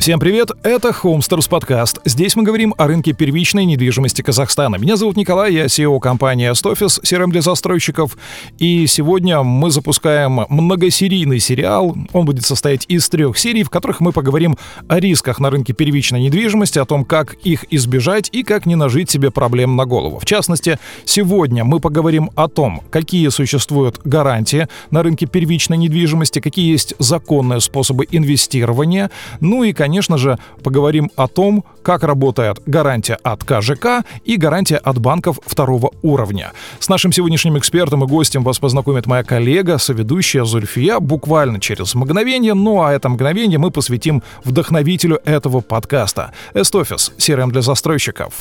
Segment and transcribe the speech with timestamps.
[0.00, 1.98] Всем привет, это Homesters подкаст.
[2.06, 4.76] Здесь мы говорим о рынке первичной недвижимости Казахстана.
[4.76, 8.16] Меня зовут Николай, я SEO компании Астофис, CRM для застройщиков.
[8.58, 11.94] И сегодня мы запускаем многосерийный сериал.
[12.14, 14.56] Он будет состоять из трех серий, в которых мы поговорим
[14.88, 19.10] о рисках на рынке первичной недвижимости, о том, как их избежать и как не нажить
[19.10, 20.18] себе проблем на голову.
[20.18, 26.72] В частности, сегодня мы поговорим о том, какие существуют гарантии на рынке первичной недвижимости, какие
[26.72, 33.18] есть законные способы инвестирования, ну и, конечно, конечно же, поговорим о том, как работает гарантия
[33.24, 36.52] от КЖК и гарантия от банков второго уровня.
[36.78, 42.54] С нашим сегодняшним экспертом и гостем вас познакомит моя коллега, соведущая Зульфия, буквально через мгновение,
[42.54, 48.32] ну а это мгновение мы посвятим вдохновителю этого подкаста— Эстофис, CRM для застройщиков.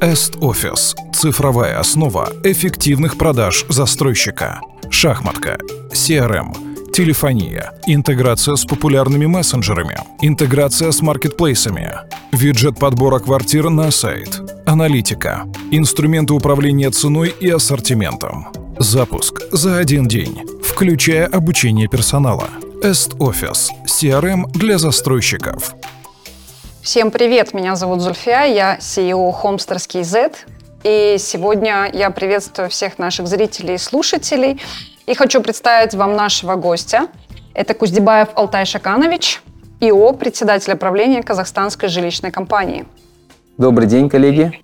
[0.00, 4.60] Эст-офис– цифровая основа эффективных продаж застройщика.
[4.90, 5.58] Шахматка.
[5.90, 11.94] CRM телефония, интеграция с популярными мессенджерами, интеграция с маркетплейсами,
[12.32, 20.42] виджет подбора квартир на сайт, аналитика, инструменты управления ценой и ассортиментом, запуск за один день,
[20.62, 22.50] включая обучение персонала,
[22.82, 25.74] Est-Office, CRM для застройщиков.
[26.82, 30.32] Всем привет, меня зовут Зульфия, я CEO Homestarский Z,
[30.84, 34.60] и сегодня я приветствую всех наших зрителей и слушателей–
[35.06, 37.08] и хочу представить вам нашего гостя.
[37.54, 39.42] Это Куздебаев Алтай Шаканович,
[39.80, 42.86] ИО, председатель правления Казахстанской жилищной компании.
[43.58, 44.60] Добрый день, коллеги.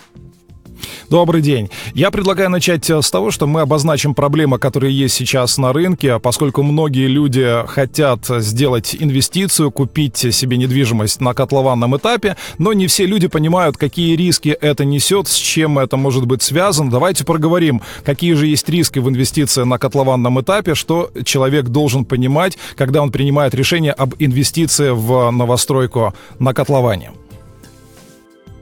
[1.10, 1.70] Добрый день.
[1.94, 6.18] Я предлагаю начать э, с того, что мы обозначим проблемы, которые есть сейчас на рынке,
[6.18, 13.06] поскольку многие люди хотят сделать инвестицию, купить себе недвижимость на котлованном этапе, но не все
[13.06, 16.90] люди понимают, какие риски это несет, с чем это может быть связано.
[16.90, 22.58] Давайте проговорим, какие же есть риски в инвестиции на котлованном этапе, что человек должен понимать,
[22.76, 27.12] когда он принимает решение об инвестиции в новостройку на котловане.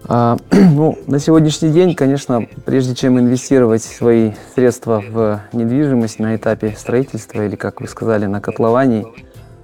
[0.09, 6.75] А, ну, на сегодняшний день, конечно, прежде чем инвестировать свои средства в недвижимость на этапе
[6.79, 9.07] строительства или, как вы сказали, на котловании,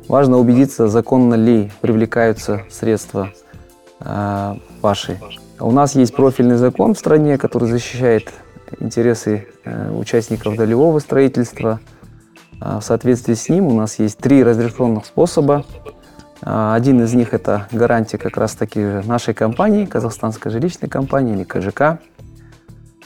[0.08, 3.30] важно убедиться, законно ли привлекаются средства
[4.00, 5.20] а, ваши.
[5.60, 8.32] У нас есть профильный закон в стране, который защищает
[8.80, 11.78] интересы а, участников долевого строительства.
[12.60, 15.64] А, в соответствии с ним у нас есть три разрешенных способа
[16.44, 22.00] один из них– это гарантия как раз-таки нашей компании, казахстанской жилищной компании или КЖК.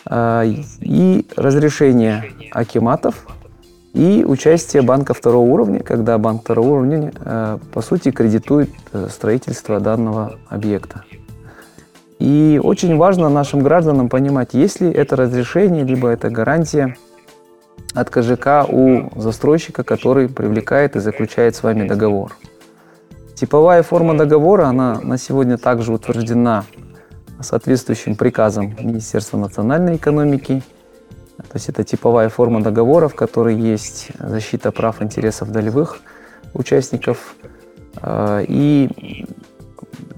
[0.08, 3.26] А, и разрешение акиматов
[3.92, 9.80] и участие банка второго уровня, когда банк второго уровня, а, по сути, кредитует э, строительство
[9.80, 11.04] данного объекта.
[12.18, 16.96] И очень важно нашим гражданам понимать, есть ли это разрешение, либо это гарантия
[17.94, 22.32] от КЖК у застройщика, который привлекает и заключает с вами договор.
[23.36, 26.64] Типовая форма договора, она на сегодня также утверждена
[27.38, 30.62] соответствующим приказом Министерства национальной экономики.
[31.36, 35.98] То есть это типовая форма договора, в которой есть защита прав интересов долевых
[36.54, 37.36] участников.
[38.00, 39.26] А, и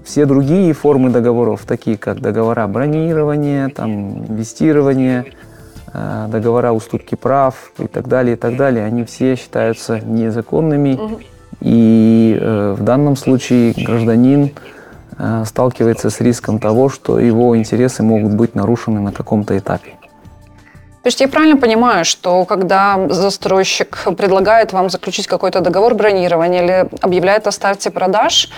[0.05, 5.25] все другие формы договоров, такие как договора бронирования, там, инвестирования,
[5.91, 10.93] а, договора уступки прав и так далее, и так далее, они все считаются незаконными.
[10.93, 11.19] Угу
[11.61, 14.51] и э, в данном случае гражданин
[15.17, 19.91] э, сталкивается с риском того, что его интересы могут быть нарушены на каком-то этапе.
[21.01, 26.89] То есть я правильно понимаю, что когда застройщик предлагает вам заключить какой-то договор бронирования или
[27.01, 28.49] объявляет о старте продаж,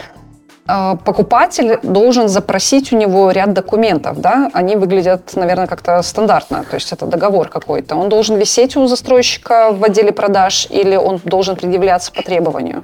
[1.03, 4.49] покупатель должен запросить у него ряд документов, да?
[4.53, 7.95] Они выглядят, наверное, как-то стандартно, то есть это договор какой-то.
[7.95, 12.83] Он должен висеть у застройщика в отделе продаж или он должен предъявляться по требованию?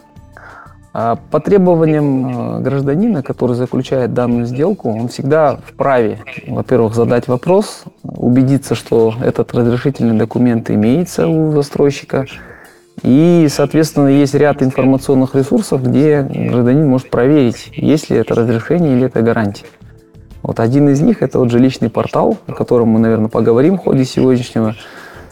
[1.00, 7.84] А по требованиям э, гражданина, который заключает данную сделку, он всегда вправе, во-первых, задать вопрос,
[8.02, 12.26] убедиться, что этот разрешительный документ имеется у застройщика,
[13.04, 19.06] и, соответственно, есть ряд информационных ресурсов, где гражданин может проверить, есть ли это разрешение или
[19.06, 19.66] это гарантия.
[20.44, 24.06] Вот один из них– это вот жилищный портал, о котором мы, наверное, поговорим в ходе
[24.06, 24.76] сегодняшнего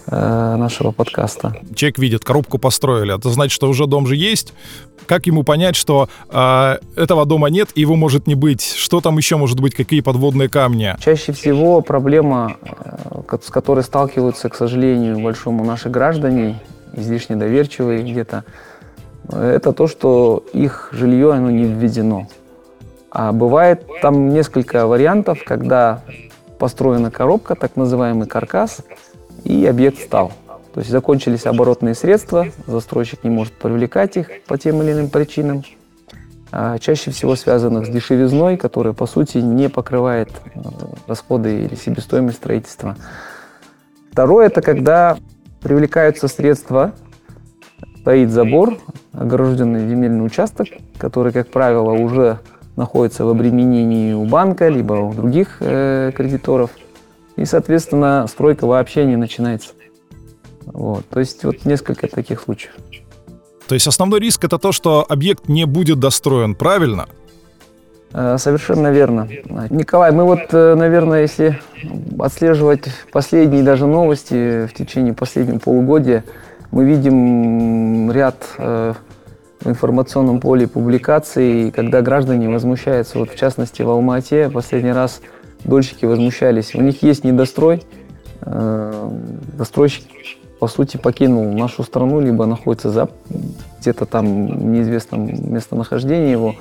[0.07, 1.55] Э, нашего подкаста.
[1.73, 4.53] Человек видит, коробку построили, это значит, что уже дом же есть.
[5.07, 8.61] Как ему понять, что э, этого дома нет и его может не быть?
[8.61, 10.95] Что там еще может быть, какие подводные камни?
[11.03, 16.59] Чаще всего проблема, э, с которой сталкиваются, к сожалению, большому наши граждане,
[16.95, 18.43] излишне доверчивые где-то,
[19.31, 22.27] это то, что их жилье оно не введено.
[23.09, 26.01] А бывает там несколько вариантов, когда
[26.59, 28.81] построена коробка, так называемый каркас,
[29.43, 30.31] и объект стал.
[30.73, 35.63] То есть закончились оборотные средства, застройщик не может привлекать их по тем или иным причинам.
[36.51, 40.59] а чаще всего связанных с дешевизной, которая, по сути, не покрывает э,
[41.07, 42.95] расходы или себестоимость строительства.
[44.11, 45.17] Второе– это когда
[45.65, 46.93] привлекаются средства,
[48.01, 48.77] стоит забор,
[49.13, 50.67] огражденный земельный участок,
[50.99, 52.37] который, как правило, уже
[52.75, 56.69] находится в обременении у банка, либо у других э, кредиторов.
[57.35, 59.71] И, соответственно, стройка вообще не начинается.
[60.67, 61.03] Вот.
[61.09, 62.75] То есть вот несколько таких случаев.
[63.67, 67.07] То есть основной риск это то, что объект не будет достроен, правильно?
[68.17, 69.27] Э, совершенно верно.
[69.69, 71.59] Николай, мы вот, э, наверное, если
[72.17, 76.23] отслеживать последние даже новости в течение последнего полугодия,
[76.71, 78.93] мы видим ряд э,
[79.59, 85.19] в информационном поле публикаций, когда граждане возмущаются, вот в частности в Алма-Ате последний раз
[85.65, 87.83] дольщики возмущались, у них есть недострой,
[89.57, 90.05] застройщик
[90.59, 93.09] по сути, покинул нашу страну, либо находится за
[93.79, 96.55] где-то там в неизвестном местонахождении его.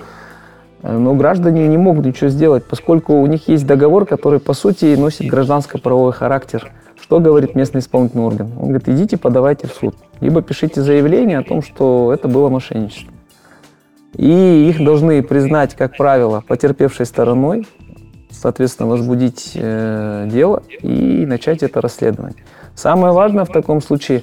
[0.86, 5.26] Но граждане не могут ничего сделать, поскольку у них есть договор, который, по сути, носит
[5.28, 6.70] гражданско-правовой характер.
[7.00, 8.52] Что говорит местный исполнительный орган?
[8.58, 13.12] Он говорит, идите подавайте в суд, либо пишите заявление о том, что это было мошенничество.
[14.14, 17.66] И их должны признать, как правило, потерпевшей стороной,
[18.30, 22.44] соответственно, возбудить э, дело и начать это расследование.
[22.74, 24.22] Самое важное в таком случае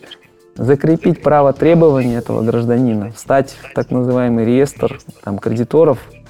[0.55, 6.20] закрепить право требования этого гражданина, встать в так называемый реестр там, кредиторов э,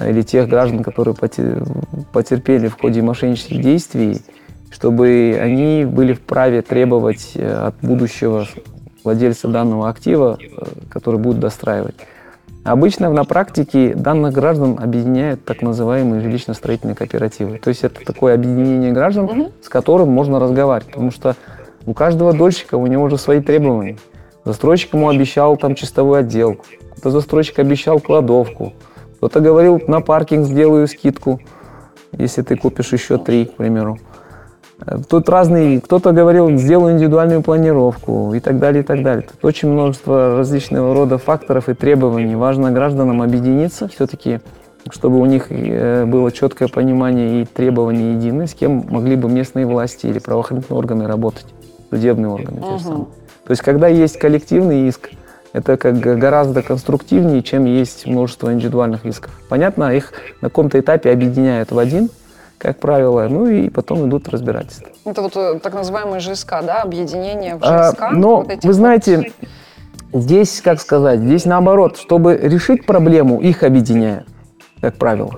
[0.00, 1.14] или тех граждан, которые
[2.12, 4.22] потерпели в ходе мошеннических действий,
[4.70, 8.46] чтобы они были вправе требовать э, от будущего
[9.04, 10.46] владельца данного актива, э,
[10.88, 11.94] который будет достраивать.
[12.64, 17.58] Обычно на практике данных граждан объединяют так называемые жилищно-строительные кооперативы.
[17.58, 20.90] То есть это такое объединение граждан, с которым можно разговаривать.
[20.90, 21.36] Потому что
[21.84, 23.98] у каждого дольщика у него уже свои требования.
[24.46, 26.64] Застройщик ему обещал там чистовую отделку,
[27.02, 28.72] застройщик обещал кладовку,
[29.24, 31.40] кто-то говорил, на паркинг сделаю скидку,
[32.12, 33.98] если ты купишь еще три, к примеру.
[34.86, 39.22] Э, тут разные, кто-то говорил, сделаю индивидуальную планировку и так далее, и так далее.
[39.22, 42.36] Тут очень множество различного рода факторов и требований.
[42.36, 44.40] Важно гражданам объединиться все-таки,
[44.90, 49.64] чтобы у них э, было четкое понимание и требования едины, с кем могли бы местные
[49.64, 51.46] власти или правоохранительные органы работать
[51.88, 52.60] судебные органы.
[52.60, 52.78] Угу.
[52.78, 55.12] Те То есть, когда есть коллективный иск,
[55.54, 59.32] это как гораздо конструктивнее, чем есть множество индивидуальных исков.
[59.48, 62.10] Понятно, их на каком-то этапе объединяют в один,
[62.58, 64.88] как правило, ну и потом идут разбирательства.
[65.04, 68.02] Это вот э, так называемый ЖСК, да, объединение в ЖСК?
[68.02, 69.32] А, но, вот вы знаете,
[70.12, 74.26] здесь, как сказать, здесь наоборот, чтобы решить проблему, их объединяют,
[74.80, 75.30] как правило.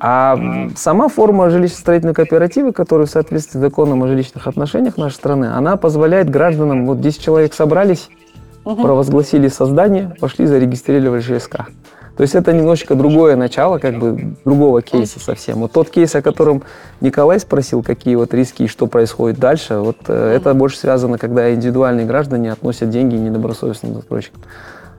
[0.00, 0.36] А
[0.74, 5.76] сама форма жилищно-строительной кооперативы, которая в соответствии с законом о жилищных отношениях нашей страны, она
[5.76, 8.08] позволяет гражданам, вот 10 человек собрались,
[8.74, 11.66] провозгласили создание, пошли зарегистрировали ЖСК.
[12.16, 15.58] То есть это немножечко другое начало, как бы другого кейса совсем.
[15.58, 16.62] Вот тот кейс, о котором
[17.02, 21.52] Николай спросил, какие вот риски и что происходит дальше, вот э, это больше связано, когда
[21.52, 24.40] индивидуальные граждане относят деньги недобросовестным застройщикам.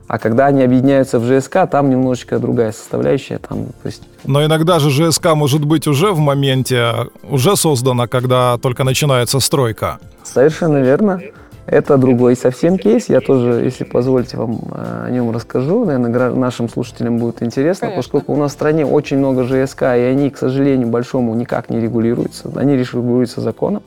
[0.06, 3.38] А когда они объединяются в ЖСК, там немножечко другая составляющая.
[3.38, 4.02] Там, то есть...
[4.24, 9.98] Но иногда же ЖСК может быть уже в моменте, уже создана, когда только начинается стройка.
[10.22, 11.20] Совершенно верно.
[11.68, 13.10] Это другой совсем кейс.
[13.10, 15.84] Я тоже, если позволите, вам э, о нем расскажу.
[15.84, 18.02] Наверное, нашим слушателям будет интересно, Конечно.
[18.02, 21.78] поскольку у нас в стране очень много ЖСК, и они, к сожалению, большому никак не
[21.78, 22.50] регулируются.
[22.56, 23.82] Они регулируются законом.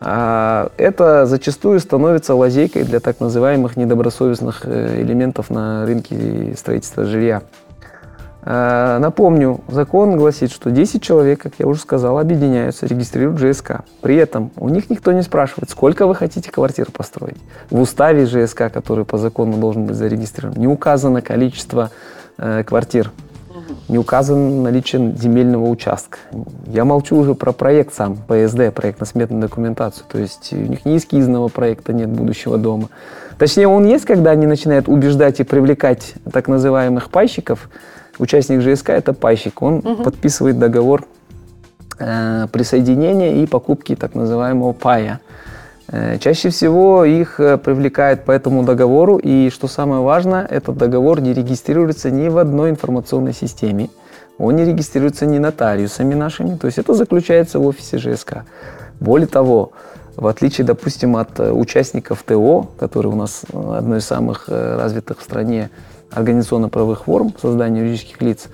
[0.00, 7.42] А это зачастую становится лазейкой для так называемых недобросовестных э, элементов на рынке строительства жилья.
[8.46, 13.80] А, напомню, закон гласит, что 10 человек, как я уже сказал, объединяются, регистрируют ЖСК.
[14.02, 17.38] При этом у них никто не спрашивает, сколько вы хотите квартир построить.
[17.70, 21.90] В уставе ЖСК, который по закону должен быть зарегистрирован, не указано количество
[22.36, 23.10] э, квартир
[23.88, 26.18] не указано наличие земельного участка.
[26.66, 30.04] Я молчу уже про проект сам, ПСД, проектно-сметную документацию.
[30.10, 32.88] То есть у них ни эскизного проекта нет будущего дома.
[33.38, 37.68] Точнее, он есть, когда они начинают убеждать и привлекать так называемых пайщиков.
[38.18, 39.62] Участник ЖСК– это пайщик.
[39.62, 40.02] Он угу.
[40.04, 41.04] подписывает договор
[41.98, 45.20] э, присоединения и покупки так называемого пая.
[45.88, 51.20] Э, чаще всего их э, привлекают по этому договору, и что самое важное, этот договор
[51.20, 53.90] не регистрируется ни в одной информационной системе,
[54.38, 58.44] он не регистрируется ни нотариусами нашими, то есть это заключается в офисе ЖСК.
[58.98, 59.72] Более того,
[60.16, 65.22] в отличие, допустим, от э, участников ТО, которые у нас одной из самых развитых в
[65.22, 65.70] стране
[66.10, 68.48] организационно-правовых форм создания юридических лиц,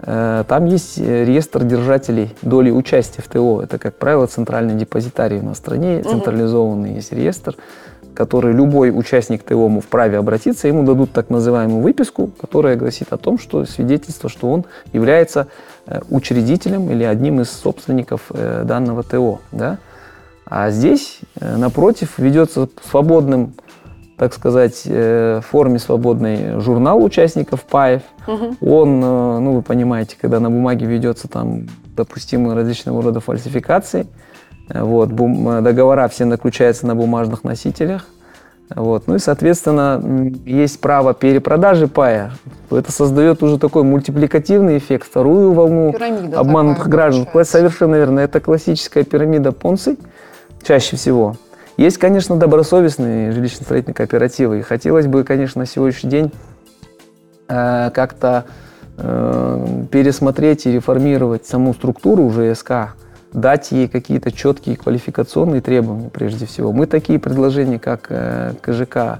[0.00, 3.62] Э, там есть э, реестр держателей доли участия в ТО.
[3.62, 7.56] Это, как правило, центральный депозитарий у нас в стране, централизованный есть реестр.
[8.14, 13.38] который любой участник ТОМу вправе обратиться, ему дадут так называемую выписку, которая гласит о том,
[13.38, 15.48] что свидетельство, что он является
[15.86, 19.40] э, учредителем или одним из собственников э, данного ТО.
[19.52, 19.78] Да?
[20.46, 23.54] А здесь, э, напротив, ведется свободным,
[24.16, 28.02] так сказать, в форме свободной журнал участников ПАев.
[28.26, 28.56] Угу.
[28.66, 34.06] Он, ну вы понимаете, когда на бумаге ведется там допустимые различного рода фальсификации–
[34.68, 38.06] вот, договора все заключаются на бумажных носителях.
[38.74, 39.06] Вот.
[39.06, 40.02] Ну и, соответственно,
[40.44, 42.32] есть право перепродажи пая.
[42.68, 47.26] Это создает уже такой мультипликативный эффект, вторую волну Пирамида обманутых граждан.
[47.26, 47.58] Получается.
[47.58, 48.18] Совершенно верно.
[48.18, 49.96] Это классическая пирамида Понци
[50.62, 51.36] чаще всего.
[51.76, 54.60] Есть, конечно, добросовестные жилищно-строительные кооперативы.
[54.60, 56.32] И хотелось бы, конечно, на сегодняшний день
[57.48, 58.46] э, как-то
[58.96, 62.94] э, пересмотреть и реформировать саму структуру ЖСК
[63.32, 66.72] дать ей какие-то четкие квалификационные требования прежде всего.
[66.72, 69.18] Мы такие предложения, как э, КЖК,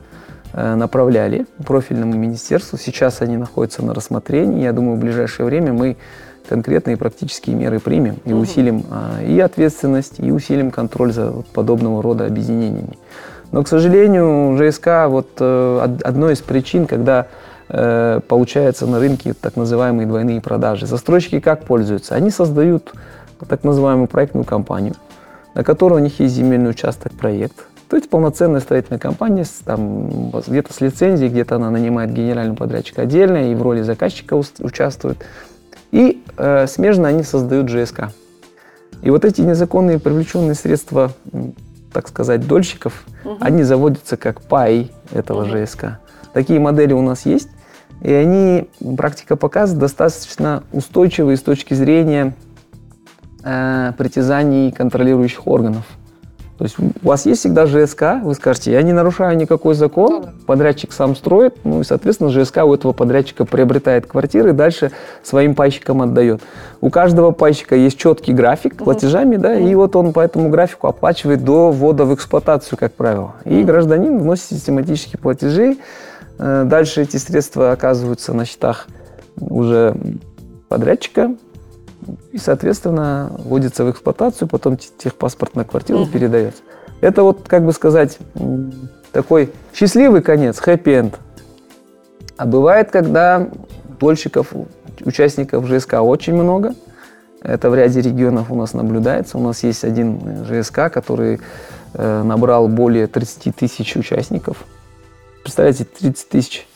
[0.55, 2.78] э, направляли профильному министерству.
[2.78, 4.62] Сейчас они находятся на рассмотрении.
[4.62, 5.99] Я думаю, в ближайшее время мы
[6.48, 12.26] конкретные практические меры примем и усилим а, и ответственность, и усилим контроль за подобного рода
[12.26, 12.98] объединениями.
[13.52, 17.26] Но, к сожалению, ЖСК вот э, одной из причин, когда
[17.68, 20.86] получается на рынке так называемые двойные продажи.
[20.86, 22.14] Застройщики как пользуются?
[22.14, 22.92] Они создают
[23.48, 24.94] так называемую проектную компанию,
[25.54, 27.66] на которой у них есть земельный участок, проект.
[27.88, 33.50] То есть полноценная строительная компания, там, где-то с лицензией, где-то она нанимает генерального подрядчика отдельно
[33.50, 35.18] и в роли заказчика участвует.
[35.93, 38.11] И э, смежно они создают ЖСК.
[39.02, 41.12] И вот эти незаконные привлеченные средства,
[41.93, 43.37] так сказать, дольщиков, угу.
[43.40, 45.64] они заводятся как пай этого угу.
[45.64, 45.99] ЖСК.
[46.33, 47.49] Такие модели у нас есть,
[48.02, 52.35] и они, практика показывает, достаточно устойчивые с точки зрения
[53.43, 55.87] э, притязаний контролирующих органов.
[56.58, 60.92] То есть у вас есть всегда ЖСК, вы скажете, я не нарушаю никакой закон, подрядчик
[60.92, 64.90] сам строит, ну и, соответственно, ЖСК у этого подрядчика приобретает квартиры и дальше
[65.22, 66.40] своим пайщикам отдает.
[66.80, 71.44] У каждого пайщика есть четкий график платежами, да, и вот он по этому графику оплачивает
[71.44, 73.34] до ввода в эксплуатацию, как правило.
[73.44, 75.76] И гражданин вносит систематические платежи,
[76.38, 78.86] э, дальше эти средства оказываются на счетах
[79.38, 79.94] уже
[80.68, 81.34] подрядчика,
[82.32, 86.10] и, соответственно, вводится в эксплуатацию, потом техпаспорт на квартиру угу.
[86.10, 86.62] передается.
[87.00, 88.18] Это вот, как бы сказать,
[89.12, 91.18] такой счастливый конец, хэппи-энд.
[92.36, 93.48] А бывает, когда
[93.98, 94.52] дольщиков,
[95.04, 96.75] участников ЖСК очень много.
[97.42, 99.38] Это в ряде регионов у нас наблюдается.
[99.38, 101.40] У нас есть один ЖСК, который
[101.94, 104.64] э, набрал более 30 тысяч участников.
[105.42, 106.66] Представляете, 30 тысяч.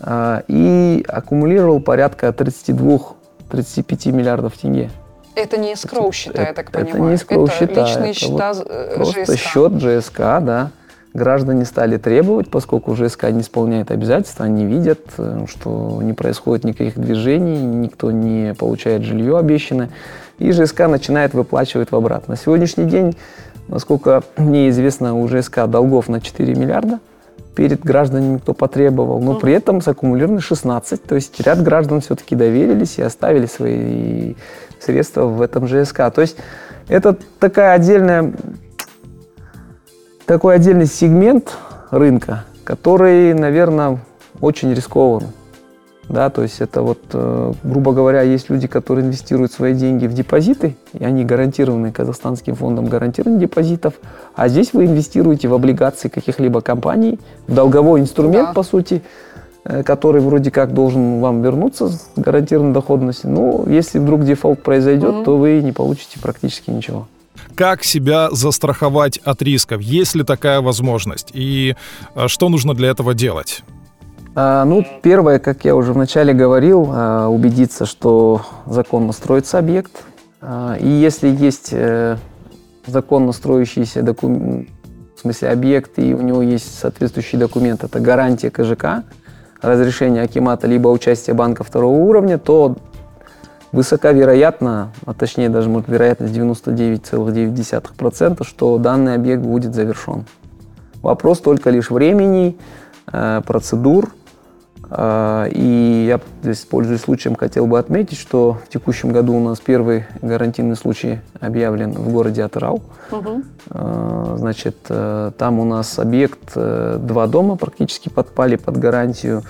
[0.00, 3.00] Э, и аккумулировал порядка 32
[3.50, 4.90] 35 миллиардов тенге.
[5.34, 6.96] Это не скроу счета, я так понимаю.
[6.96, 7.86] Это не скроу счета.
[7.86, 10.70] личные счета вот э, Просто счет ЖСК, да.
[11.12, 16.98] Граждане стали требовать, поскольку ЖСК не исполняет обязательства, они видят, э, что не происходит никаких
[16.98, 19.90] движений, никто не получает жилье обещанное,
[20.38, 22.34] и ЖСК начинает выплачивать в обратно.
[22.34, 23.16] На сегодняшний день,
[23.68, 27.00] насколько мне известно, у ЖСК долгов на 4 миллиарда,
[27.60, 31.02] перед гражданами, кто потребовал, но при этом саккумулированы 16.
[31.02, 34.32] То есть ряд граждан все-таки доверились и оставили свои
[34.80, 36.10] средства в этом ЖСК.
[36.10, 36.38] То есть
[36.88, 38.32] это такая отдельная,
[40.24, 41.54] такой отдельный сегмент
[41.90, 43.98] рынка, который, наверное,
[44.40, 45.24] очень рискован.
[46.10, 50.12] Да, то есть это вот, э, грубо говоря, есть люди, которые инвестируют свои деньги в
[50.12, 53.94] депозиты, и они гарантированы казахстанским фондом гарантированных депозитов,
[54.34, 58.52] а здесь вы инвестируете в облигации каких-либо компаний, в долговой инструмент, да.
[58.52, 59.02] по сути,
[59.62, 63.30] э, который вроде как должен вам вернуться с гарантированной доходностью.
[63.30, 65.24] Но если вдруг дефолт произойдет, угу.
[65.24, 67.06] то вы не получите практически ничего
[67.56, 71.74] как себя застраховать от рисков, есть ли такая возможность и
[72.14, 73.62] э, что нужно для этого делать?
[74.34, 80.04] А, ну, первое, как я уже вначале говорил, а, убедиться, что законно строится объект.
[80.40, 82.16] А, и если есть э,
[82.86, 84.68] законно строящийся документ,
[85.16, 89.04] в смысле объект, и у него есть соответствующий документ, это гарантия КЖК,
[89.60, 92.76] разрешение Акимата, либо участие банка второго уровня, то
[93.72, 100.24] высока вероятно, а точнее даже может вероятность 99,9%, что данный объект будет завершен.
[101.02, 102.56] Вопрос только лишь времени,
[103.12, 104.10] э, процедур,
[104.92, 110.06] и я здесь, пользуясь случаем, хотел бы отметить, что в текущем году у нас первый
[110.20, 112.82] гарантийный случай объявлен в городе Атырау.
[113.12, 113.42] Угу.
[114.36, 119.42] Значит, э, там у нас объект, э, два дома практически подпали под гарантию.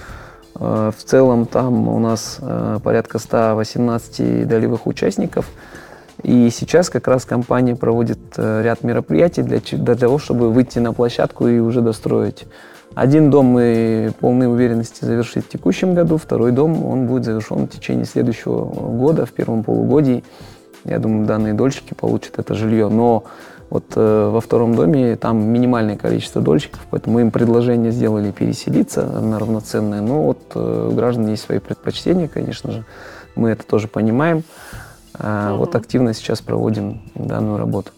[0.57, 2.39] Э, в целом там у нас
[2.83, 5.47] порядка 118 долевых участников.
[6.23, 11.49] И сейчас как раз компания проводит ряд мероприятий для, для того, чтобы выйти на площадку
[11.49, 12.47] и уже достроить.
[12.95, 17.71] Один дом мы полной уверенности завершить в текущем году, второй дом он будет завершен в
[17.71, 20.25] течение следующего года, в первом полугодии.
[20.85, 22.89] Я думаю, данные дольщики получат это жилье.
[22.89, 23.25] Но
[23.69, 29.05] вот э, во втором доме там минимальное количество дольщиков, поэтому мы им предложение сделали переселиться
[29.07, 30.01] на равноценное.
[30.01, 32.85] Но вот э, у граждан есть свои предпочтения, конечно же.
[33.37, 34.43] Мы это тоже понимаем.
[35.15, 37.93] А, вот активно сейчас проводим данную работу.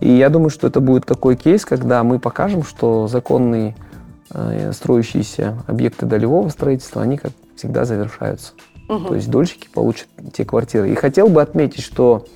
[0.00, 3.89] И я думаю, что это будет такой кейс, когда мы покажем, что законные э,
[4.72, 8.52] строящиеся объекты долевого строительства, они, как всегда, завершаются.
[8.88, 9.08] Угу.
[9.08, 10.90] То есть дольщики получат те квартиры.
[10.90, 12.26] И хотел бы отметить, что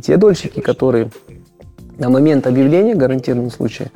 [0.00, 1.10] те дольщики, которые
[1.98, 3.90] на момент объявления гарантированного случая,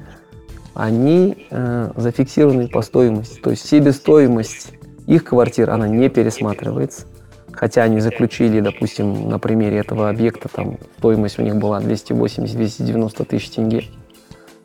[0.75, 3.41] они э, зафиксированы по стоимости.
[3.41, 4.73] То есть себестоимость
[5.07, 7.07] их квартир, она не пересматривается.
[7.53, 13.51] Хотя они заключили, допустим, на примере этого объекта, там стоимость у них была 280-290 тысяч
[13.51, 13.85] тенге.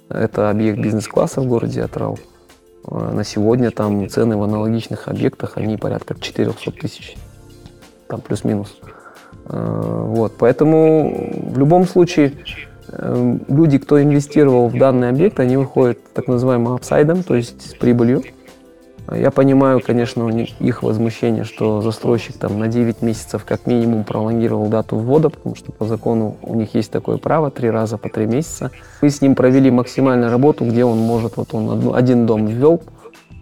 [0.09, 2.17] Это объект бизнес-класса в городе Атрау.
[2.85, 7.15] А на сегодня там цены в аналогичных объектах, они порядка 400 тысяч,
[8.07, 8.77] там плюс-минус.
[9.45, 12.33] А, вот, поэтому в любом случае
[12.87, 17.73] э, люди, кто инвестировал в данный объект, они выходят так называемым апсайдом, то есть с
[17.73, 18.23] прибылью.
[19.15, 24.97] Я понимаю, конечно, их возмущение, что застройщик там на 9 месяцев как минимум пролонгировал дату
[24.97, 28.71] ввода, потому что по закону у них есть такое право, три раза по три месяца.
[29.01, 32.81] Мы с ним провели максимальную работу, где он может, вот он один дом ввел,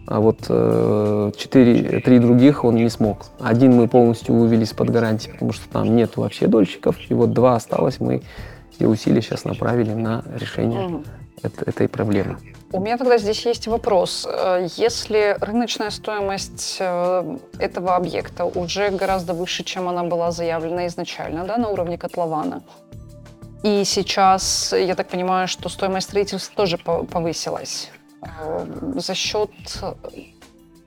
[0.05, 3.25] а вот э, четыре, три других он не смог.
[3.39, 7.55] Один мы полностью вывели из-под гарантии, потому что там нет вообще дольщиков, и вот два
[7.55, 8.21] осталось, мы
[8.71, 11.03] все усилия сейчас направили на решение
[11.41, 12.37] этой проблемы.
[12.73, 14.27] У меня тогда здесь есть вопрос.
[14.29, 21.45] Э, если рыночная стоимость э, этого объекта уже гораздо выше, чем она была заявлена изначально,
[21.45, 22.61] да, на уровне котлована,
[23.63, 27.89] и сейчас, я так понимаю, что стоимость строительства тоже повысилась,
[28.21, 29.49] э, за счет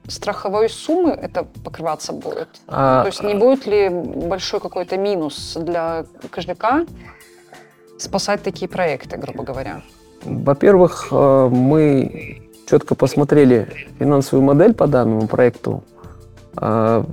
[0.07, 2.49] страховой суммы это покрываться будет?
[2.67, 3.03] А...
[3.03, 6.87] То есть не будет ли большой какой-то минус для КЖК
[7.99, 9.83] спасать такие проекты, грубо говоря?
[10.25, 15.83] Во-первых, э, мы четко посмотрели финансовую модель по данному проекту.
[16.57, 17.05] А,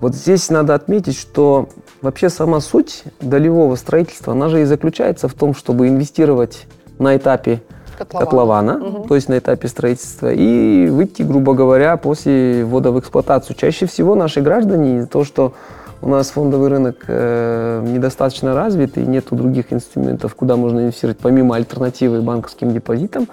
[0.00, 1.68] вот здесь надо отметить, что
[2.00, 6.66] вообще сама суть долевого строительства, она же и заключается в том, чтобы инвестировать
[6.98, 7.62] на этапе
[7.98, 9.08] котлована, котлована угу.
[9.08, 13.56] то есть на этапе строительства, и выйти, грубо говоря, после ввода в эксплуатацию.
[13.56, 15.54] Чаще всего наши граждане, то, что
[16.02, 21.56] у нас фондовый рынок э, недостаточно развит и нет других инструментов, куда можно инвестировать помимо
[21.56, 23.28] альтернативы банковским депозитам,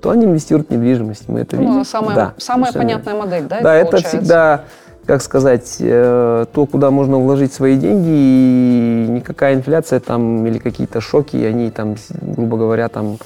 [0.00, 1.28] то они инвестируют в недвижимость.
[1.28, 1.84] Мы это ну, видим.
[1.84, 3.60] Самая, да, самая понятная модель, да?
[3.60, 4.64] Да, это, это всегда,
[5.06, 11.00] как сказать, э, то, куда можно вложить свои деньги, и никакая инфляция там или какие-то
[11.00, 13.18] шоки, они там, грубо говоря, там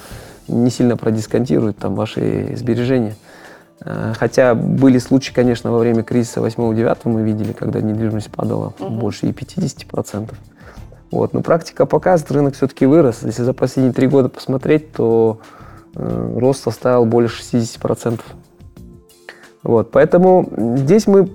[0.47, 3.15] не сильно продисконтируют там ваши сбережения.
[3.81, 8.89] Э, хотя были случаи, конечно, во время кризиса 8-9 мы видели, когда недвижимость падала угу.
[8.89, 10.33] больше и 50%.
[11.11, 11.33] Вот.
[11.33, 13.19] Но практика показывает, рынок все-таки вырос.
[13.23, 15.39] Если за последние три года посмотреть, то
[15.95, 18.19] э, рост составил более 60%.
[19.63, 19.91] Вот.
[19.91, 21.29] Поэтому здесь мы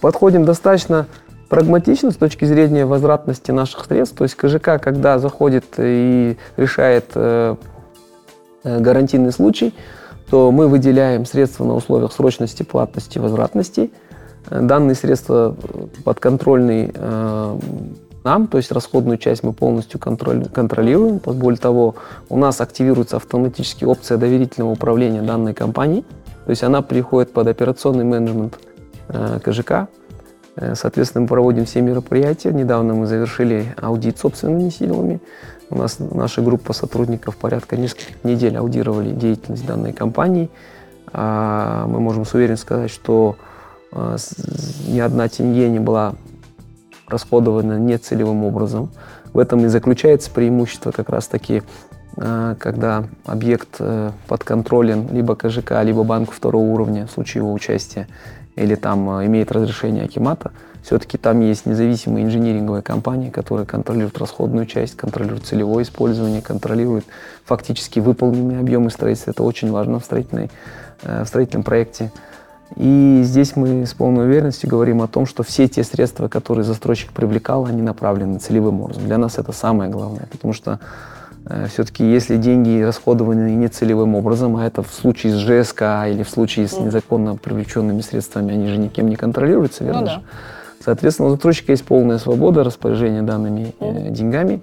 [0.00, 1.06] подходим достаточно
[1.48, 4.16] прагматично с точки зрения возвратности наших средств.
[4.16, 7.56] То есть КЖК, когда заходит и решает э,
[8.64, 9.74] э гарантийный случай,
[10.30, 13.90] то мы выделяем средства на условиях срочности, платности, возвратности.
[14.50, 15.56] Э, данные средства
[16.04, 17.58] подконтрольны э,
[18.24, 21.18] нам, то есть расходную часть мы полностью контролируем.
[21.18, 21.94] Более того,
[22.28, 26.04] у нас активируется автоматически опция доверительного управления данной компанией,
[26.44, 28.58] то есть она приходит под операционный менеджмент
[29.08, 29.88] э, КЖК.
[30.56, 32.52] Э, соответственно, мы проводим все мероприятия.
[32.52, 35.20] Недавно мы завершили аудит собственными силами.
[35.70, 40.50] У нас наша группа сотрудников порядка нескольких недель аудировали деятельность данной компании.
[41.12, 43.36] А, мы можем с уверенностью сказать, что
[43.92, 44.16] а,
[44.86, 46.14] ни одна тенге не была
[47.08, 48.90] расходована нецелевым образом.
[49.32, 51.62] В этом и заключается преимущество как раз-таки,
[52.16, 58.08] а, когда объект э, подконтролен либо КЖК, либо банку второго уровня в случае его участия,
[58.56, 60.50] или там имеет разрешение Акимата–
[60.86, 67.04] все-таки там есть независимая инжиниринговая компания, которая контролирует расходную часть, контролирует целевое использование, контролирует
[67.44, 69.32] фактически выполненные объемы строительства.
[69.32, 70.48] Это очень важно в, строительной,
[71.02, 72.12] э, в строительном проекте.
[72.76, 77.10] И здесь мы с полной уверенностью говорим о том, что все те средства, которые застройщик
[77.10, 79.06] привлекал, они направлены целевым образом.
[79.06, 81.25] Для нас это самое главное, потому что э,
[81.68, 86.28] все-таки если деньги расходованы не целевым образом, а это в случае с ЖСК или в
[86.28, 90.12] случае с незаконно привлеченными средствами, они же никем не контролируются, верно ну, да.
[90.14, 90.22] же?
[90.86, 94.62] Соответственно, у застройщика есть полная свобода распоряжения данными э, деньгами.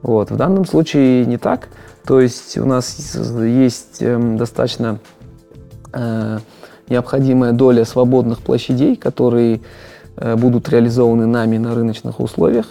[0.00, 0.30] Вот.
[0.30, 1.68] В данном случае не так.
[2.06, 4.98] То есть у нас есть эм, достаточно
[5.92, 6.38] э,
[6.88, 9.60] необходимая доля свободных площадей, которые
[10.16, 12.66] э, будут реализованы нами на рыночных условиях.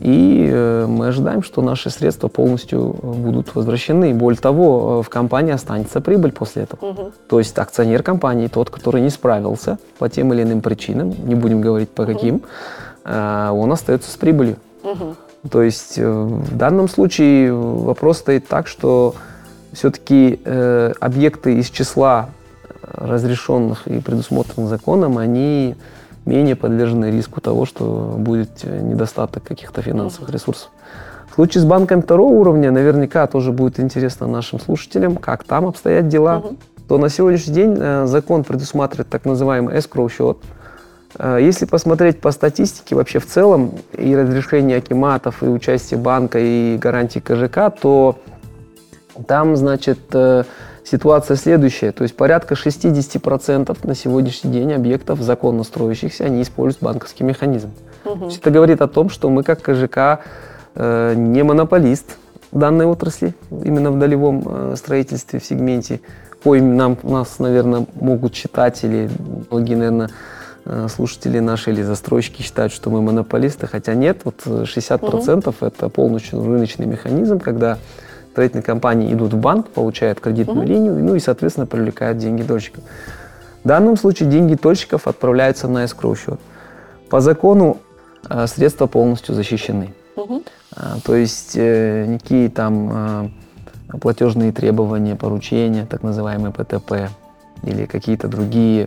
[0.00, 4.12] И э, мы ожидаем, что наши средства полностью будут возвращены.
[4.12, 6.90] Более того, в компании останется прибыль после этого.
[6.90, 7.12] Угу.
[7.28, 11.60] То есть акционер компании, тот, который не справился по тем или иным причинам, не будем
[11.60, 12.42] говорить по каким, угу.
[13.06, 14.56] он остается с прибылью.
[14.82, 15.16] Угу.
[15.50, 19.14] То есть в данном случае вопрос стоит так, что
[19.72, 22.30] все-таки э, объекты из числа
[22.82, 25.76] разрешенных и предусмотренных законом, они
[26.26, 30.70] менее подвержены риску того, что будет недостаток каких-то финансовых ресурсов.
[31.30, 36.08] В случае с банком второго уровня наверняка тоже будет интересно нашим слушателям, как там обстоят
[36.08, 36.38] дела.
[36.38, 36.56] Угу.
[36.88, 40.38] То на сегодняшний день э, закон предусматривает так называемый escrow счет.
[41.18, 46.78] Э, если посмотреть по статистике вообще в целом и разрешение акиматов, и участие банка, и
[46.78, 48.18] гарантии КЖК, то
[49.26, 50.44] там, значит, э,
[50.86, 51.92] ситуация следующая.
[51.92, 57.72] То есть порядка 60% на сегодняшний день объектов законно строящихся, они используют банковский механизм.
[58.04, 58.28] Угу.
[58.28, 60.20] Это говорит о том, что мы как КЖК
[60.74, 62.16] э, не монополист
[62.52, 66.00] данной отрасли, именно в долевом э, строительстве, в сегменте,
[66.44, 69.10] коим нам, нас, наверное, могут считать, или
[69.50, 70.10] многие, наверное,
[70.64, 75.66] э, слушатели наши или застройщики считают, что мы монополисты, хотя нет, вот 60% угу.
[75.66, 77.78] это полностью рыночный механизм, когда
[78.36, 80.68] строительные компании идут в банк, получают кредитную угу.
[80.68, 82.84] линию, ну и, соответственно, привлекают деньги дольщиков.
[83.64, 86.38] В данном случае деньги дольщиков отправляются на escrow счет.
[87.08, 87.78] По закону
[88.28, 89.94] э, средства полностью защищены.
[90.16, 90.42] Угу.
[91.04, 93.32] То есть э, никакие там
[93.94, 97.08] э, платежные требования, поручения, так называемые ПТП,
[97.62, 98.86] или какие-то другие,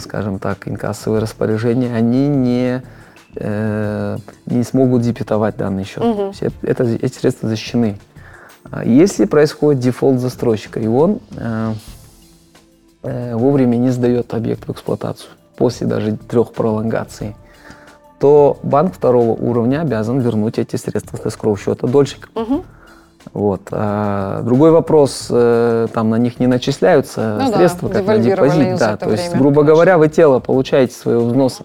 [0.00, 2.82] скажем так, инкассовые распоряжения, они не
[3.36, 4.16] э,
[4.46, 6.02] не смогут дебетовать данный счет.
[6.02, 6.32] Угу.
[6.32, 7.98] Все, это, эти средства защищены.
[8.70, 11.72] А если происходит дефолт застройщика, и он э,
[13.02, 17.36] э, вовремя не сдает объект в эксплуатацию, после даже трех пролонгаций,
[18.18, 22.28] то банк второго уровня обязан вернуть эти средства с эскроу счета дольщика.
[22.34, 22.64] Угу.
[23.32, 23.62] Вот.
[23.70, 28.78] А другой вопрос, э, там на них не начисляются ну средства, да, как на депозит.
[28.78, 29.74] Да, то есть, грубо конечно.
[29.74, 31.64] говоря, вы тело получаете своего взноса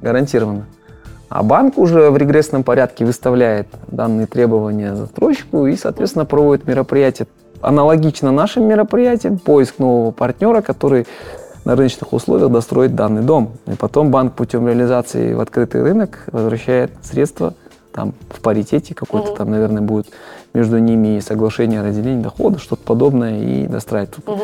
[0.00, 0.66] гарантированно.
[1.28, 7.26] А банк уже в регрессном порядке выставляет данные требования застройщику и, соответственно, проводит мероприятие
[7.60, 11.06] аналогично нашим мероприятиям, поиск нового партнера, который
[11.64, 13.54] на рыночных условиях достроит данный дом.
[13.66, 17.54] И потом банк путем реализации в открытый рынок возвращает средства
[17.92, 19.36] там в паритете какой-то угу.
[19.36, 20.06] там, наверное, будет
[20.54, 24.16] между ними соглашение о разделении дохода, что-то подобное и достраивает.
[24.26, 24.42] Угу.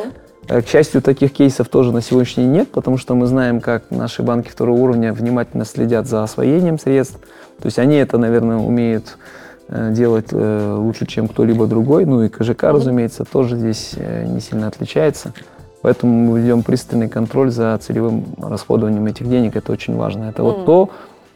[0.48, 3.90] Э, к счастью, таких кейсов тоже на сегодняшний день нет, потому что мы знаем, как
[3.90, 7.18] наши банки второго уровня внимательно следят за освоением средств.
[7.60, 9.18] То есть они это, наверное, умеют
[9.68, 12.04] э, делать э, лучше, чем кто-либо другой.
[12.04, 13.94] Ну и КЖК, разумеется, тоже здесь
[14.26, 15.32] не сильно отличается.
[15.82, 19.56] Поэтому мы ведем пристальный контроль за целевым расходованием этих денег.
[19.56, 20.24] Это очень важно.
[20.24, 20.90] Это вот то,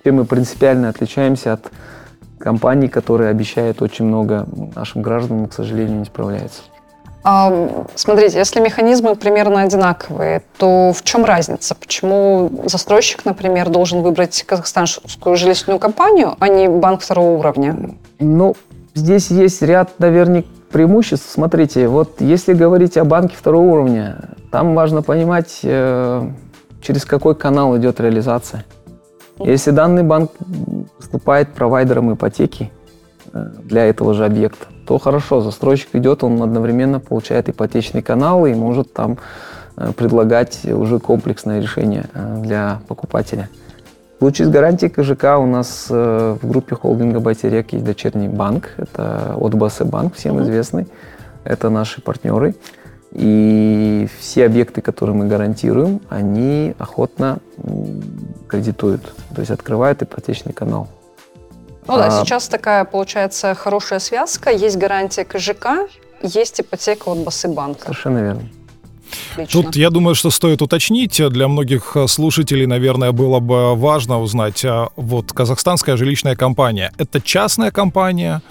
[0.04, 1.72] чем мы принципиально отличаемся от
[2.38, 6.62] компаний, которые обещают очень много нашим гражданам, к сожалению, не справляются.
[7.96, 11.74] Смотрите, если механизмы примерно одинаковые, то в чем разница?
[11.74, 17.96] Почему застройщик, например, должен выбрать казахстанскую жилищную компанию, а не банк второго уровня?
[18.20, 18.54] Ну,
[18.94, 21.28] здесь есть ряд, наверное, преимуществ.
[21.28, 26.30] Смотрите, вот если говорить о банке второго уровня, там важно понимать, э,
[26.80, 28.64] через какой канал идет реализация.
[29.40, 30.30] Если данный банк
[30.98, 32.70] выступает провайдером ипотеки
[33.32, 38.54] э, для этого же объекта, то хорошо, застройщик идет, он одновременно получает ипотечный канал и
[38.54, 39.18] может там
[39.76, 43.48] э, предлагать уже комплексное решение э, для покупателя.
[44.16, 48.70] В случае с гарантией КЖК у нас э, в группе холдинга Байтерек есть дочерний банк,
[48.78, 50.86] это от БС банк, всем известный.
[51.44, 52.54] Это наши партнеры.
[53.12, 57.38] И все объекты, которые мы гарантируем, они охотно
[58.48, 60.88] кредитуют, то есть открывают ипотечный канал.
[61.88, 64.50] Ну да, а, сейчас такая получается хорошая связка.
[64.50, 65.88] Есть гарантия КЖК,
[66.22, 67.82] есть ипотека от Басыбанка.
[67.82, 68.48] Совершенно верно.
[69.32, 69.62] Отлично.
[69.62, 71.20] Тут я думаю, что стоит уточнить.
[71.30, 77.70] Для многих слушателей, наверное, было бы важно узнать, а вот казахстанская жилищная компания– это частная
[77.70, 78.42] компания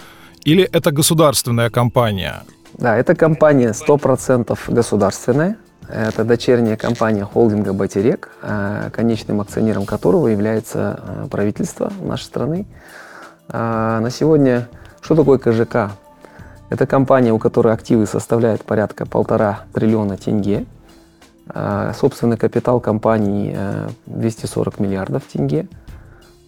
[0.46, 2.44] или это государственная компания?
[2.78, 5.58] Да, это компания 100% государственная.
[5.90, 12.66] Это дочерняя компания холдинга «Батерек», а конечным акционером которого является а, правительство нашей страны.
[13.50, 14.68] А на сегодня
[15.02, 15.92] что такое КЖК?
[16.70, 20.66] Это компания, у которой активы составляют порядка полтора триллиона тенге.
[21.48, 23.56] А собственный капитал компании
[24.08, 25.68] 240 э, миллиардов тенге.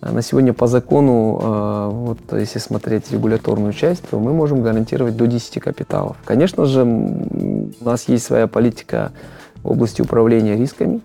[0.02, 5.60] На сегодня по закону, вот если смотреть регуляторную часть, то мы можем гарантировать до 10
[5.60, 6.18] капиталов.
[6.24, 9.12] Конечно же, у нас есть своя политика
[9.64, 11.02] в области управления рисками.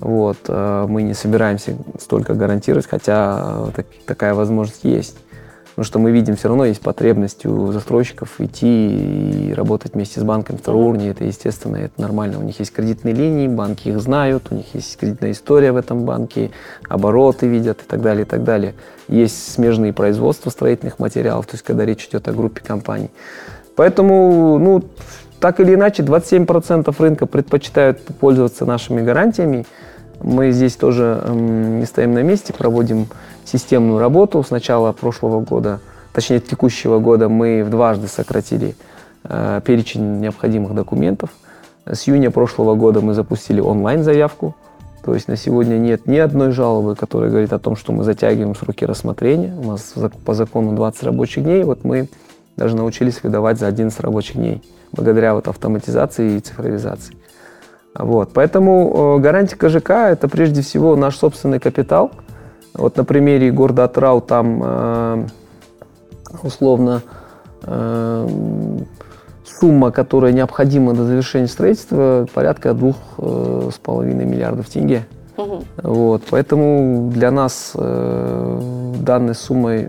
[0.00, 3.68] Вот, мы не собираемся столько гарантировать, хотя
[4.06, 5.16] такая возможность есть.
[5.70, 10.22] Потому что мы видим, все равно есть потребность у застройщиков идти и работать вместе с
[10.22, 11.10] банком второго уровня.
[11.10, 12.38] Это естественно, это нормально.
[12.38, 16.04] У них есть кредитные линии, банки их знают, у них есть кредитная история в этом
[16.04, 16.52] банке,
[16.88, 18.74] обороты видят и так далее, и так далее.
[19.08, 23.10] Есть смежные производства строительных материалов, то есть когда речь идет о группе компаний.
[23.74, 24.84] Поэтому, ну,
[25.40, 29.66] так или иначе, 27% рынка предпочитают пользоваться нашими гарантиями.
[30.22, 33.08] Мы здесь тоже эм, не стоим на месте, проводим
[33.44, 34.42] системную работу.
[34.42, 35.80] С начала прошлого года,
[36.12, 38.74] точнее текущего года, мы в дважды сократили
[39.24, 41.30] э, перечень необходимых документов.
[41.84, 44.54] С июня прошлого года мы запустили онлайн-заявку.
[45.04, 48.54] То есть на сегодня нет ни одной жалобы, которая говорит о том, что мы затягиваем
[48.54, 49.54] сроки рассмотрения.
[49.54, 49.92] У нас
[50.24, 51.62] по закону 20 рабочих дней.
[51.64, 52.08] Вот мы
[52.56, 54.62] даже научились выдавать за 11 рабочих дней,
[54.92, 57.16] благодаря вот автоматизации и цифровизации.
[57.96, 58.30] Вот.
[58.34, 62.10] Поэтому э, гарантия КЖК– это прежде всего наш собственный капитал–
[62.74, 65.26] вот на примере города Атрау там э,
[66.42, 67.02] условно
[67.62, 68.28] э,
[69.60, 75.06] сумма, которая необходима для завершения строительства, порядка двух э, с половиной миллиардов тенге.
[75.36, 75.64] Угу.
[75.82, 78.60] Вот, поэтому для нас э,
[79.00, 79.88] данной суммой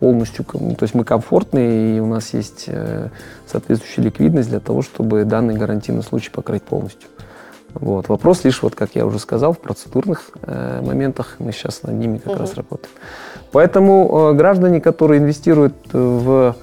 [0.00, 3.08] полностью, то есть мы комфортны, и у нас есть э,
[3.46, 7.08] соответствующая ликвидность для того, чтобы данный гарантийный случай покрыть полностью.
[7.74, 8.08] Вот.
[8.08, 11.36] Вопрос лишь, вот как я уже сказал, в процедурных э, моментах.
[11.38, 12.40] Мы сейчас над ними как угу.
[12.40, 12.92] раз работаем.
[13.52, 16.56] Поэтому э, граждане, которые инвестируют в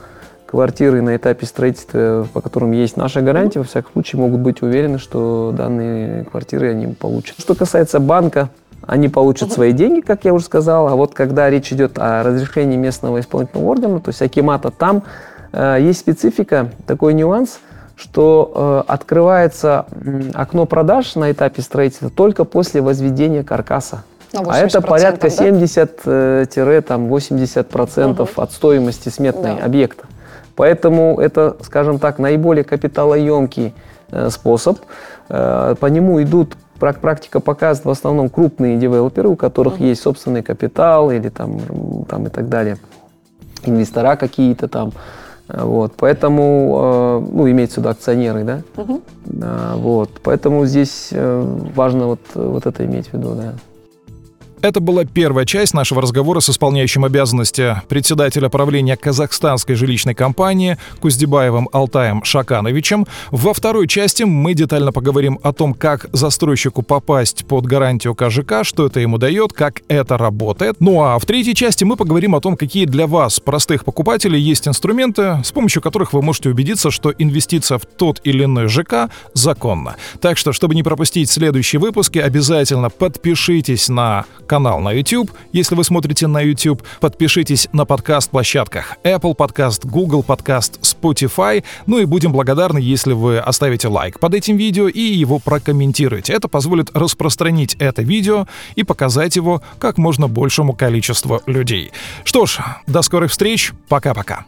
[0.48, 4.98] квартиры на этапе строительства, по которым есть наша гарантия, во всяком случае могут быть уверены,
[4.98, 7.40] что данные квартиры они получат.
[7.40, 8.50] Что касается банка,
[8.86, 10.88] они получат свои деньги, как я уже сказал.
[10.88, 15.04] А вот когда речь идет о разрешении местного исполнительного органа, то есть Акимата, там
[15.52, 17.60] э, есть специфика, такой нюанс–
[17.98, 19.86] что э, открывается
[20.36, 24.04] окно продаж на этапе строительства только после возведения каркаса.
[24.34, 25.36] А это порядка да?
[25.36, 28.30] 70-80% угу.
[28.36, 29.66] от стоимости сметной да.
[29.66, 30.06] объекта.
[30.56, 33.74] Поэтому это, скажем так, наиболее капиталоемкий
[34.12, 34.78] э, способ.
[35.30, 41.12] Э, по нему идут практика показывает в основном крупные девелоперы, у которых есть собственный капитал
[41.12, 41.60] или там,
[42.08, 42.78] там и так далее,
[43.64, 44.92] инвестора какие-то там.
[45.48, 48.62] Вот, поэтому, э, ну, имеется в виду акционеры, да?
[48.76, 49.02] Угу.
[49.76, 53.54] Вот, поэтому здесь э, важно вот, вот это иметь в виду, да.
[54.62, 61.70] Это была первая часть нашего разговора с исполняющим обязанности председателя правления казахстанской жилищной компании Куздебаевым
[61.72, 63.06] Алтаем Шакановичем.
[63.30, 68.88] Во второй части мы детально поговорим о том, как застройщику попасть под гарантию КЖК, что
[68.88, 70.78] это ему дает, как это работает.
[70.80, 74.68] Ну а в третьей части мы поговорим о том, какие для вас, простых покупателей, есть
[74.68, 79.98] инструменты, с помощью которых вы можете убедиться, что инвестиция в тот или иной ЖК законна.
[80.20, 85.32] Так что, чтобы не пропустить следующие выпуски, обязательно подпишитесь на канал на YouTube.
[85.52, 91.64] Если вы смотрите на YouTube, подпишитесь на подкаст-площадках Apple Podcast, Google Podcast, Spotify.
[91.86, 96.34] Ну и будем благодарны, если вы оставите лайк под этим видео и его прокомментируете.
[96.34, 101.92] Это позволит распространить это видео и показать его как можно большему количеству людей.
[102.24, 103.74] Что ж, до скорых встреч.
[103.90, 104.46] Пока-пока.